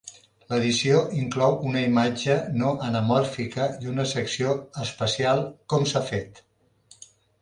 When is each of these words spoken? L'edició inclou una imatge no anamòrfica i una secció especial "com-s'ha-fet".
L'edició 0.51 1.01
inclou 1.23 1.57
una 1.71 1.83
imatge 1.89 2.37
no 2.61 2.71
anamòrfica 2.87 3.67
i 3.85 3.91
una 3.93 4.07
secció 4.13 4.57
especial 4.87 5.45
"com-s'ha-fet". 5.75 6.43